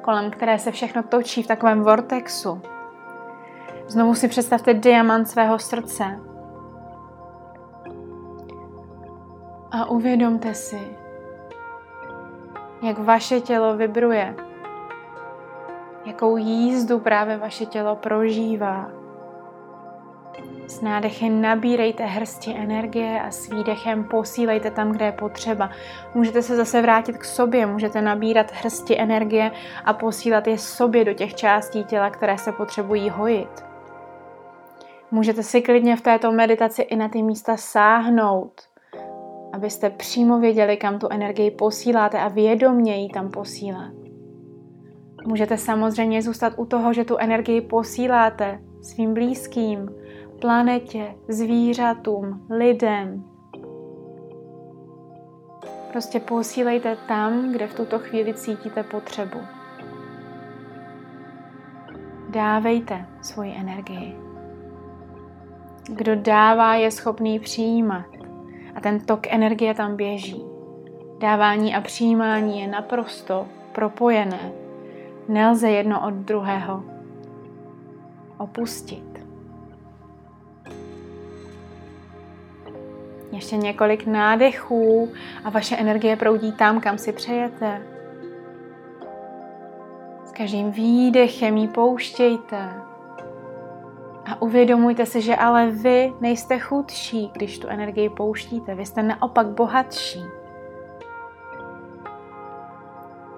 kolem 0.01 0.32
které 0.32 0.60
se 0.60 0.72
všechno 0.72 1.04
točí 1.04 1.44
v 1.44 1.48
takovém 1.48 1.82
vortexu. 1.84 2.62
Znovu 3.88 4.16
si 4.16 4.27
představte 4.27 4.74
diamant 4.74 5.30
svého 5.30 5.60
srdce, 5.60 6.20
A 9.71 9.89
uvědomte 9.89 10.53
si, 10.53 10.79
jak 12.83 12.97
vaše 12.97 13.41
tělo 13.41 13.77
vibruje, 13.77 14.36
jakou 16.05 16.38
jízdu 16.38 17.00
právě 17.00 17.38
vaše 17.38 17.65
tělo 17.65 17.95
prožívá. 17.95 18.91
S 20.67 20.82
nádechem 20.82 21.41
nabírejte 21.41 22.06
hrsti 22.06 22.56
energie 22.56 23.21
a 23.21 23.32
s 23.32 23.49
výdechem 23.49 24.03
posílejte 24.03 24.71
tam, 24.71 24.91
kde 24.91 25.06
je 25.06 25.12
potřeba. 25.12 25.69
Můžete 26.15 26.41
se 26.41 26.56
zase 26.56 26.82
vrátit 26.82 27.17
k 27.17 27.25
sobě, 27.25 27.65
můžete 27.65 28.01
nabírat 28.01 28.51
hrsti 28.51 28.99
energie 28.99 29.51
a 29.86 29.93
posílat 29.93 30.47
je 30.47 30.58
sobě 30.58 31.06
do 31.06 31.13
těch 31.13 31.36
částí 31.36 31.84
těla, 31.84 32.10
které 32.10 32.38
se 32.38 32.51
potřebují 32.51 33.10
hojit. 33.10 33.65
Můžete 35.12 35.43
si 35.43 35.62
klidně 35.62 35.95
v 35.95 36.01
této 36.01 36.32
meditaci 36.32 36.82
i 36.82 36.95
na 36.95 37.10
ty 37.10 37.23
místa 37.23 37.58
sáhnout, 37.58 38.62
abyste 39.53 39.89
přímo 39.89 40.39
věděli, 40.39 40.77
kam 40.77 40.99
tu 40.99 41.07
energii 41.12 41.51
posíláte 41.51 42.19
a 42.19 42.27
vědomě 42.27 42.95
ji 42.95 43.10
tam 43.10 43.29
posílat. 43.29 43.93
Můžete 45.27 45.57
samozřejmě 45.57 46.21
zůstat 46.21 46.53
u 46.57 46.65
toho, 46.65 46.93
že 46.93 47.05
tu 47.05 47.17
energii 47.17 47.62
posíláte 47.62 48.60
svým 48.81 49.13
blízkým, 49.13 49.89
planetě, 50.41 51.15
zvířatům, 51.27 52.47
lidem. 52.49 53.23
Prostě 55.91 56.19
posílejte 56.19 56.97
tam, 57.07 57.51
kde 57.51 57.67
v 57.67 57.73
tuto 57.73 57.99
chvíli 57.99 58.33
cítíte 58.33 58.83
potřebu. 58.83 59.38
Dávejte 62.29 63.05
svoji 63.21 63.55
energii. 63.55 64.15
Kdo 65.89 66.15
dává, 66.15 66.75
je 66.75 66.91
schopný 66.91 67.39
přijímat 67.39 68.16
a 68.78 68.82
ten 68.82 69.00
tok 69.00 69.28
energie 69.28 69.74
tam 69.74 69.96
běží. 69.96 70.44
Dávání 71.20 71.76
a 71.76 71.82
přijímání 71.82 72.62
je 72.62 72.68
naprosto 72.68 73.48
propojené. 73.72 74.52
Nelze 75.28 75.70
jedno 75.70 76.08
od 76.08 76.13
druhého 76.13 76.84
opustit. 78.38 79.26
Ještě 83.32 83.58
několik 83.58 84.06
nádechů 84.06 85.10
a 85.44 85.50
vaše 85.50 85.76
energie 85.76 86.16
proudí 86.16 86.52
tam, 86.52 86.80
kam 86.80 86.98
si 86.98 87.12
přejete. 87.12 87.82
S 90.26 90.32
každým 90.32 90.72
výdechem 90.72 91.58
ji 91.58 91.68
pouštějte. 91.68 92.87
A 94.32 94.42
uvědomujte 94.42 95.06
si, 95.06 95.22
že 95.22 95.36
ale 95.36 95.68
vy 95.72 96.13
nejste 96.22 96.60
chudší, 96.60 97.32
když 97.34 97.60
tu 97.60 97.68
energii 97.68 98.10
pouštíte. 98.10 98.76
Vy 98.76 98.86
jste 98.86 99.04
naopak 99.04 99.48
bohatší. 99.48 100.24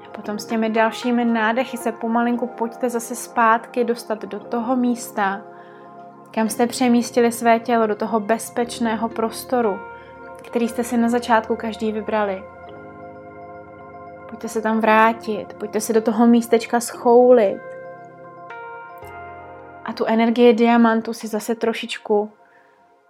A 0.05 0.11
potom 0.11 0.39
s 0.39 0.45
těmi 0.45 0.69
dalšími 0.69 1.25
nádechy 1.25 1.77
se 1.77 1.91
pomalinku 1.91 2.47
pojďte 2.47 2.89
zase 2.89 3.15
zpátky 3.15 3.83
dostat 3.83 4.25
do 4.25 4.39
toho 4.39 4.75
místa, 4.75 5.41
kam 6.31 6.49
jste 6.49 6.67
přemístili 6.67 7.31
své 7.31 7.59
tělo, 7.59 7.87
do 7.87 7.95
toho 7.95 8.19
bezpečného 8.19 9.09
prostoru, 9.09 9.79
který 10.37 10.67
jste 10.67 10.83
si 10.83 10.97
na 10.97 11.09
začátku 11.09 11.55
každý 11.55 11.91
vybrali. 11.91 12.43
Pojďte 14.29 14.47
se 14.47 14.61
tam 14.61 14.79
vrátit, 14.79 15.53
pojďte 15.53 15.81
se 15.81 15.93
do 15.93 16.01
toho 16.01 16.27
místečka 16.27 16.79
schoulit, 16.79 17.68
a 19.89 19.93
tu 19.93 20.05
energii 20.05 20.53
diamantu 20.53 21.13
si 21.13 21.27
zase 21.27 21.55
trošičku 21.55 22.29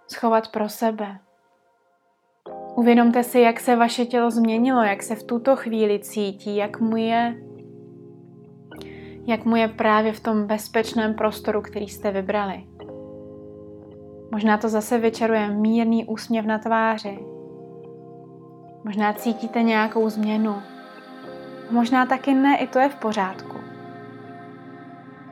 schovat 0.08 0.48
pro 0.48 0.68
sebe. 0.68 1.18
Uvědomte 2.74 3.22
si, 3.22 3.40
jak 3.40 3.60
se 3.60 3.76
vaše 3.76 4.04
tělo 4.04 4.30
změnilo, 4.30 4.82
jak 4.82 5.02
se 5.02 5.14
v 5.14 5.22
tuto 5.22 5.56
chvíli 5.56 5.98
cítí, 5.98 6.56
jak 6.56 6.80
mu 6.80 6.96
je, 6.96 7.36
jak 9.26 9.44
mu 9.44 9.56
je 9.56 9.68
právě 9.68 10.12
v 10.12 10.20
tom 10.20 10.46
bezpečném 10.46 11.14
prostoru, 11.14 11.62
který 11.62 11.88
jste 11.88 12.10
vybrali. 12.10 12.66
Možná 14.32 14.58
to 14.58 14.68
zase 14.68 14.98
vyčaruje 14.98 15.48
mírný 15.48 16.04
úsměv 16.04 16.46
na 16.46 16.58
tváři. 16.58 17.18
Možná 18.84 19.12
cítíte 19.12 19.62
nějakou 19.62 20.08
změnu. 20.08 20.54
Možná 21.70 22.06
taky 22.06 22.34
ne, 22.34 22.58
i 22.58 22.66
to 22.66 22.78
je 22.78 22.88
v 22.88 22.96
pořádku. 22.96 23.59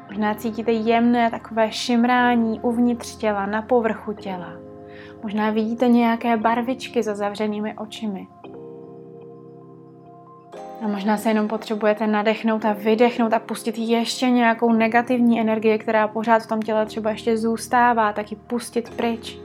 Možná 0.08 0.34
cítíte 0.34 0.72
jemné 0.72 1.30
takové 1.30 1.72
šimrání 1.72 2.60
uvnitř 2.60 3.16
těla, 3.16 3.46
na 3.46 3.62
povrchu 3.62 4.12
těla. 4.12 4.52
Možná 5.22 5.50
vidíte 5.50 5.88
nějaké 5.88 6.36
barvičky 6.36 7.02
za 7.02 7.14
zavřenými 7.14 7.74
očimi. 7.74 8.28
A 10.84 10.88
možná 10.88 11.16
se 11.16 11.30
jenom 11.30 11.48
potřebujete 11.48 12.06
nadechnout 12.06 12.64
a 12.64 12.72
vydechnout 12.72 13.32
a 13.32 13.38
pustit 13.38 13.78
ještě 13.78 14.30
nějakou 14.30 14.72
negativní 14.72 15.40
energii, 15.40 15.78
která 15.78 16.08
pořád 16.08 16.42
v 16.42 16.46
tom 16.46 16.62
těle 16.62 16.86
třeba 16.86 17.10
ještě 17.10 17.36
zůstává, 17.36 18.12
tak 18.12 18.30
ji 18.30 18.38
pustit 18.46 18.90
pryč. 18.96 19.38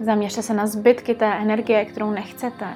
Zaměřte 0.00 0.42
se 0.42 0.54
na 0.54 0.66
zbytky 0.66 1.14
té 1.14 1.34
energie, 1.34 1.84
kterou 1.84 2.10
nechcete. 2.10 2.66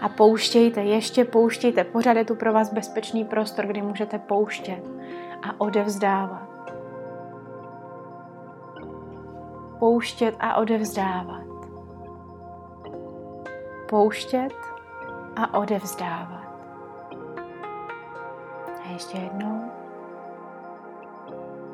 A 0.00 0.08
pouštějte, 0.08 0.80
ještě 0.80 1.24
pouštějte. 1.24 1.84
Pořád 1.84 2.16
je 2.16 2.24
tu 2.24 2.34
pro 2.34 2.52
vás 2.52 2.72
bezpečný 2.72 3.24
prostor, 3.24 3.66
kdy 3.66 3.82
můžete 3.82 4.18
pouštět 4.18 4.82
a 5.42 5.60
odevzdávat. 5.60 6.72
Pouštět 9.78 10.36
a 10.40 10.56
odevzdávat. 10.56 11.46
Pouštět 13.88 14.54
a 15.36 15.54
odevzdávat. 15.58 16.46
A 18.84 18.88
ještě 18.92 19.18
jednou. 19.18 19.70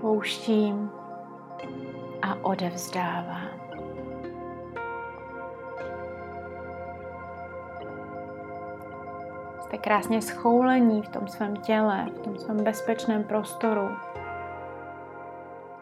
Pouštím 0.00 0.90
a 2.22 2.34
odevzdávám. 2.42 3.51
Jste 9.72 9.78
krásně 9.78 10.22
schoulení 10.22 11.02
v 11.02 11.08
tom 11.08 11.28
svém 11.28 11.56
těle, 11.56 12.06
v 12.14 12.18
tom 12.18 12.38
svém 12.38 12.64
bezpečném 12.64 13.24
prostoru. 13.24 13.88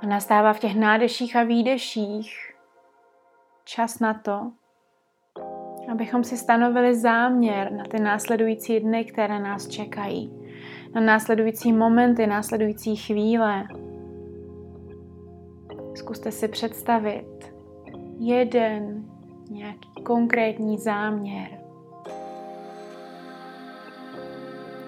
A 0.02 0.06
nastává 0.06 0.52
v 0.52 0.58
těch 0.58 0.76
nádeších 0.76 1.36
a 1.36 1.42
výdeších 1.42 2.54
čas 3.64 4.00
na 4.00 4.14
to, 4.14 4.52
abychom 5.92 6.24
si 6.24 6.36
stanovili 6.36 6.96
záměr 6.96 7.72
na 7.72 7.84
ty 7.84 8.00
následující 8.00 8.80
dny, 8.80 9.04
které 9.04 9.38
nás 9.38 9.68
čekají, 9.68 10.32
na 10.94 11.00
následující 11.00 11.72
momenty, 11.72 12.26
následující 12.26 12.96
chvíle. 12.96 13.64
Zkuste 15.94 16.32
si 16.32 16.48
představit 16.48 17.54
jeden 18.18 19.04
nějaký 19.50 20.02
konkrétní 20.04 20.78
záměr. 20.78 21.59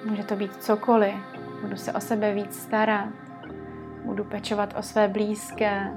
Může 0.04 0.24
to 0.24 0.36
být 0.36 0.62
cokoliv. 0.62 1.14
Budu 1.62 1.76
se 1.76 1.92
o 1.92 2.00
sebe 2.00 2.34
víc 2.34 2.62
starat. 2.62 3.08
Budu 4.04 4.24
pečovat 4.24 4.74
o 4.78 4.82
své 4.82 5.08
blízké. 5.08 5.96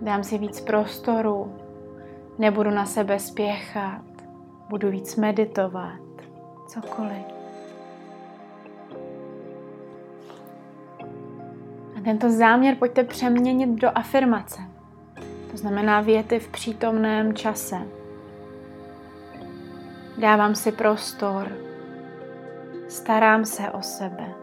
Dám 0.00 0.24
si 0.24 0.38
víc 0.38 0.60
prostoru. 0.60 1.56
Nebudu 2.38 2.70
na 2.70 2.86
sebe 2.86 3.18
spěchat. 3.18 4.02
Budu 4.68 4.90
víc 4.90 5.16
meditovat. 5.16 6.00
Cokoliv. 6.68 7.26
A 11.96 12.00
tento 12.04 12.30
záměr 12.30 12.76
pojďte 12.76 13.04
přeměnit 13.04 13.70
do 13.70 13.98
afirmace. 13.98 14.60
To 15.50 15.56
znamená 15.56 16.00
věty 16.00 16.38
v 16.38 16.48
přítomném 16.48 17.34
čase. 17.34 17.76
Dávám 20.18 20.54
si 20.54 20.72
prostor, 20.72 21.67
Starám 22.88 23.44
se 23.44 23.70
o 23.70 23.82
sebe. 23.82 24.34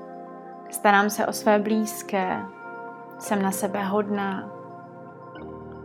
Starám 0.70 1.10
se 1.10 1.28
o 1.28 1.34
své 1.34 1.60
blízké. 1.60 2.42
Jsem 3.20 3.42
na 3.42 3.52
sebe 3.52 3.84
hodná. 3.84 4.50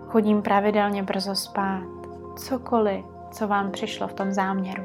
Chodím 0.07 0.43
pravidelně 0.43 1.03
brzo 1.03 1.35
spát. 1.35 1.83
Cokoliv, 2.37 3.05
co 3.31 3.49
vám 3.49 3.71
přišlo 3.71 4.09
v 4.09 4.13
tom 4.13 4.33
záměru. 4.33 4.83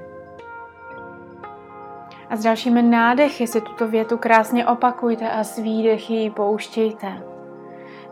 A 2.29 2.35
s 2.35 2.43
dalšími 2.43 2.81
nádechy 2.81 3.47
si 3.47 3.61
tuto 3.61 3.87
větu 3.87 4.17
krásně 4.17 4.67
opakujte 4.67 5.29
a 5.29 5.43
s 5.43 5.57
výdechy 5.57 6.13
ji 6.13 6.29
pouštějte. 6.29 7.23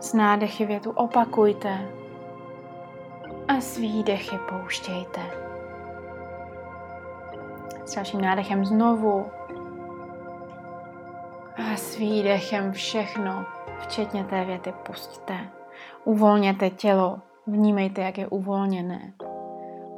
S 0.00 0.12
nádechy 0.12 0.66
větu 0.66 0.90
opakujte 0.90 1.88
a 3.48 3.60
s 3.60 3.78
výdechy 3.78 4.38
pouštějte. 4.48 5.20
S 7.84 7.94
dalším 7.94 8.20
nádechem 8.20 8.64
znovu 8.64 9.26
a 11.56 11.76
s 11.76 11.96
výdechem 11.96 12.72
všechno, 12.72 13.44
včetně 13.78 14.24
té 14.24 14.44
věty, 14.44 14.72
pustíte. 14.86 15.34
Uvolněte 16.04 16.70
tělo, 16.70 17.18
vnímejte, 17.46 18.02
jak 18.02 18.18
je 18.18 18.26
uvolněné. 18.28 19.12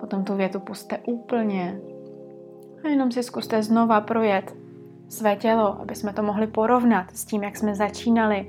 Potom 0.01 0.25
tu 0.25 0.35
větu 0.35 0.61
puste 0.61 0.99
úplně. 0.99 1.81
A 2.85 2.89
jenom 2.89 3.13
si 3.13 3.23
zkuste 3.23 3.63
znova 3.63 4.01
projet 4.01 4.57
své 5.09 5.37
tělo, 5.37 5.81
aby 5.81 5.95
jsme 5.95 6.13
to 6.13 6.23
mohli 6.23 6.47
porovnat 6.47 7.17
s 7.17 7.25
tím, 7.25 7.43
jak 7.43 7.57
jsme 7.57 7.75
začínali, 7.75 8.49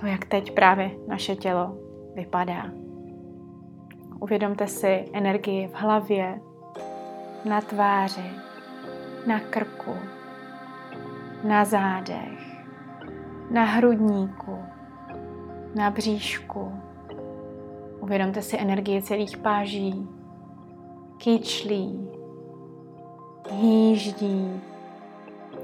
to, 0.00 0.06
jak 0.06 0.24
teď 0.24 0.54
právě 0.54 0.90
naše 1.08 1.36
tělo 1.36 1.78
vypadá. 2.14 2.70
Uvědomte 4.20 4.66
si 4.66 5.04
energii 5.12 5.68
v 5.68 5.74
hlavě, 5.74 6.40
na 7.44 7.60
tváři, 7.60 8.30
na 9.26 9.40
krku, 9.40 9.94
na 11.44 11.64
zádech, 11.64 12.64
na 13.50 13.64
hrudníku, 13.64 14.58
na 15.74 15.90
bříšku. 15.90 16.72
Uvědomte 18.00 18.42
si 18.42 18.60
energii 18.60 19.02
celých 19.02 19.36
páží, 19.36 20.08
kyčlí, 21.18 22.08
hýždí, 23.50 24.60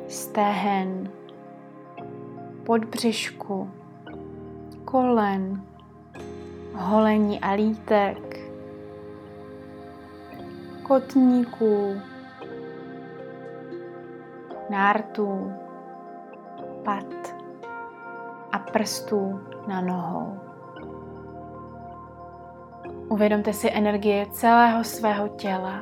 stehen, 0.08 1.10
podbřišku, 2.64 3.70
kolen, 4.84 5.62
holení 6.74 7.40
a 7.40 7.52
lítek, 7.52 8.50
kotníků, 10.82 12.00
nártů, 14.70 15.52
pat 16.86 17.34
a 18.52 18.58
prstů 18.58 19.40
na 19.66 19.80
nohou. 19.80 20.40
Uvědomte 23.08 23.52
si 23.52 23.70
energie 23.74 24.26
celého 24.30 24.84
svého 24.84 25.28
těla, 25.28 25.80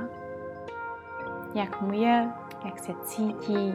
jak 1.55 1.81
mu 1.81 1.93
je, 1.93 2.29
jak 2.65 2.79
se 2.79 2.93
cítí. 3.03 3.75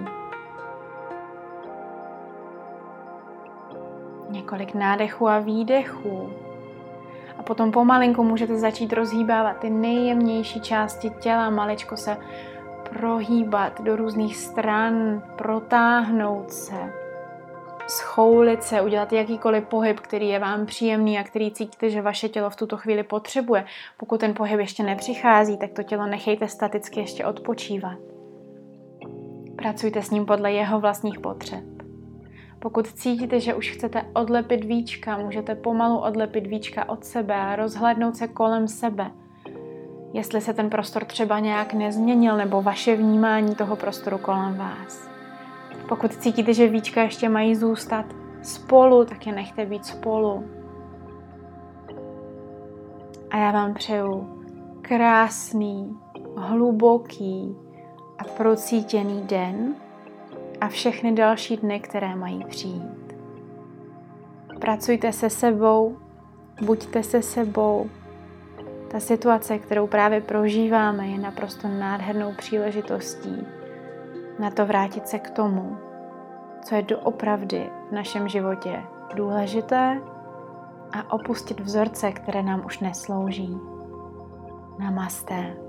Několik 4.30 4.74
nádechů 4.74 5.28
a 5.28 5.40
výdechů. 5.40 6.30
A 7.38 7.44
potom 7.44 7.72
pomalinku 7.72 8.24
můžete 8.24 8.58
začít 8.58 8.94
rozhýbávat 8.94 9.58
ty 9.58 9.70
nejjemnější 9.70 10.62
části 10.62 11.10
těla, 11.10 11.50
maličko 11.50 11.98
se 11.98 12.18
prohýbat 12.90 13.82
do 13.82 13.96
různých 13.96 14.38
stran, 14.38 15.24
protáhnout 15.38 16.52
se, 16.52 17.09
schoulit 17.90 18.64
se, 18.64 18.82
udělat 18.82 19.14
jakýkoliv 19.14 19.64
pohyb, 19.64 20.00
který 20.00 20.30
je 20.30 20.40
vám 20.40 20.66
příjemný 20.66 21.20
a 21.20 21.24
který 21.24 21.52
cítíte, 21.52 21.90
že 21.90 22.02
vaše 22.02 22.30
tělo 22.30 22.50
v 22.50 22.56
tuto 22.56 22.78
chvíli 22.78 23.04
potřebuje. 23.04 23.66
Pokud 23.98 24.20
ten 24.20 24.34
pohyb 24.34 24.60
ještě 24.60 24.84
nepřichází, 24.84 25.58
tak 25.58 25.72
to 25.74 25.84
tělo 25.84 26.08
nechejte 26.08 26.48
staticky 26.48 27.00
ještě 27.00 27.26
odpočívat. 27.26 27.98
Pracujte 29.56 30.02
s 30.02 30.12
ním 30.12 30.26
podle 30.26 30.52
jeho 30.52 30.80
vlastních 30.80 31.20
potřeb. 31.20 31.64
Pokud 32.60 32.88
cítíte, 32.88 33.40
že 33.40 33.54
už 33.54 33.72
chcete 33.72 34.06
odlepit 34.14 34.64
víčka, 34.64 35.18
můžete 35.18 35.56
pomalu 35.56 35.98
odlepit 36.00 36.48
víčka 36.48 36.90
od 36.90 37.06
sebe 37.06 37.36
a 37.36 37.56
rozhlednout 37.56 38.16
se 38.16 38.28
kolem 38.28 38.68
sebe. 38.68 39.12
Jestli 40.14 40.42
se 40.42 40.54
ten 40.54 40.70
prostor 40.70 41.06
třeba 41.06 41.40
nějak 41.40 41.74
nezměnil, 41.74 42.38
nebo 42.38 42.62
vaše 42.62 42.96
vnímání 42.96 43.56
toho 43.56 43.76
prostoru 43.76 44.18
kolem 44.18 44.58
vás. 44.58 45.19
Pokud 45.90 46.16
cítíte, 46.16 46.54
že 46.54 46.68
víčka 46.68 47.02
ještě 47.02 47.30
mají 47.30 47.56
zůstat 47.56 48.06
spolu, 48.42 49.06
tak 49.06 49.28
je 49.28 49.34
nechte 49.34 49.66
být 49.66 49.86
spolu. 49.86 50.46
A 53.32 53.38
já 53.38 53.52
vám 53.52 53.74
přeju 53.74 54.30
krásný, 54.82 55.98
hluboký 56.38 57.56
a 58.18 58.24
procítěný 58.24 59.22
den 59.22 59.76
a 60.62 60.68
všechny 60.68 61.12
další 61.12 61.58
dny, 61.58 61.80
které 61.80 62.16
mají 62.16 62.46
přijít. 62.46 63.16
Pracujte 64.60 65.12
se 65.12 65.30
sebou, 65.30 65.98
buďte 66.62 67.04
se 67.04 67.22
sebou. 67.22 67.90
Ta 68.88 69.00
situace, 69.00 69.58
kterou 69.58 69.88
právě 69.88 70.22
prožíváme, 70.22 71.08
je 71.08 71.20
naprosto 71.20 71.68
nádhernou 71.68 72.34
příležitostí 72.38 73.59
na 74.40 74.52
to 74.52 74.66
vrátit 74.66 75.08
se 75.08 75.20
k 75.20 75.30
tomu, 75.30 75.78
co 76.64 76.76
je 76.76 76.82
doopravdy 76.82 77.70
v 77.90 77.92
našem 77.92 78.28
životě 78.28 78.84
důležité 79.16 80.02
a 80.92 81.14
opustit 81.14 81.60
vzorce, 81.60 82.12
které 82.12 82.44
nám 82.44 82.66
už 82.66 82.80
neslouží. 82.80 83.58
Namaste. 84.80 85.69